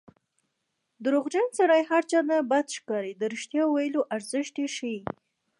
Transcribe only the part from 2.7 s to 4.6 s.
ښکاري د رښتیا ویلو ارزښت